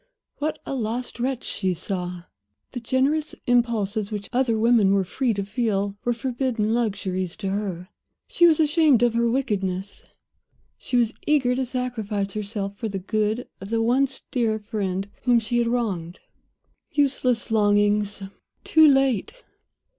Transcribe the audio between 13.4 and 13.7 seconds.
of